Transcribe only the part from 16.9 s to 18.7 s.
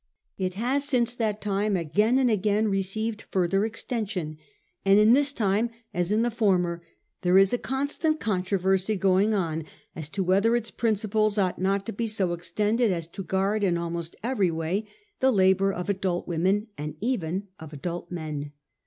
even of adult men.